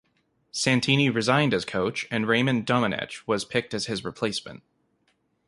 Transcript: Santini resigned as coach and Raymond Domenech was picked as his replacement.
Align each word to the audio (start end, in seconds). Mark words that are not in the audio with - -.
Santini 0.51 1.11
resigned 1.11 1.53
as 1.53 1.63
coach 1.63 2.07
and 2.09 2.27
Raymond 2.27 2.65
Domenech 2.65 3.21
was 3.27 3.45
picked 3.45 3.71
as 3.75 3.85
his 3.85 4.03
replacement. 4.03 4.63